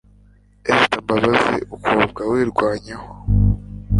Esther 0.71 0.99
Mbabazi 1.03 1.55
ukobwa 1.75 2.21
wirwanyeho 2.31 3.07